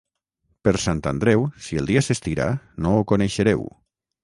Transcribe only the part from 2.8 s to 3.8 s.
no ho coneixereu.